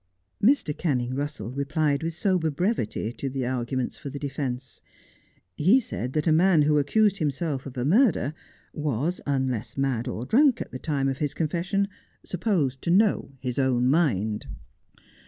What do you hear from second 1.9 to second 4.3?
with sober brevity to the ar guments for the